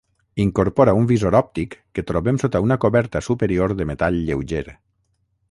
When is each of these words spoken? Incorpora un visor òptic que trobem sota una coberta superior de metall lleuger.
Incorpora 0.43 0.95
un 0.99 1.09
visor 1.11 1.37
òptic 1.39 1.75
que 1.99 2.05
trobem 2.13 2.41
sota 2.45 2.63
una 2.69 2.79
coberta 2.87 3.23
superior 3.27 3.77
de 3.83 3.89
metall 3.93 4.19
lleuger. 4.31 4.65